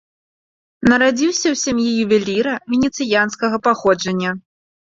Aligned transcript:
Нарадзіўся 0.93 1.43
ў 1.53 1.59
сям'і 1.65 1.89
ювеліра 2.07 2.57
венецыянскага 2.73 3.63
паходжання. 3.69 4.31